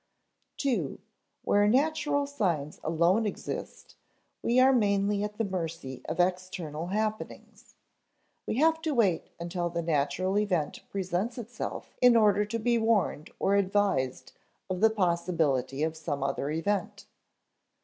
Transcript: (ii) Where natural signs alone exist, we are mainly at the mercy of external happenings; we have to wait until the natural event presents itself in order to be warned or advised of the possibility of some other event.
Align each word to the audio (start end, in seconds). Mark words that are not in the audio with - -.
(ii) 0.65 0.99
Where 1.43 1.67
natural 1.67 2.25
signs 2.25 2.79
alone 2.83 3.27
exist, 3.27 3.93
we 4.41 4.59
are 4.59 4.73
mainly 4.73 5.21
at 5.23 5.37
the 5.37 5.43
mercy 5.45 6.01
of 6.07 6.19
external 6.19 6.87
happenings; 6.87 7.75
we 8.47 8.55
have 8.55 8.81
to 8.81 8.95
wait 8.95 9.29
until 9.39 9.69
the 9.69 9.83
natural 9.83 10.39
event 10.39 10.81
presents 10.89 11.37
itself 11.37 11.93
in 12.01 12.15
order 12.15 12.45
to 12.45 12.57
be 12.57 12.79
warned 12.79 13.29
or 13.37 13.53
advised 13.55 14.31
of 14.71 14.81
the 14.81 14.89
possibility 14.89 15.83
of 15.83 15.95
some 15.95 16.23
other 16.23 16.49
event. 16.49 17.05